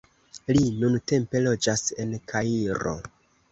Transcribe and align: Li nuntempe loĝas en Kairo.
Li 0.57 0.63
nuntempe 0.83 1.43
loĝas 1.49 1.85
en 2.07 2.17
Kairo. 2.35 2.99